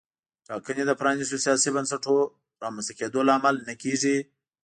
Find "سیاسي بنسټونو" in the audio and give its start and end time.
1.45-2.21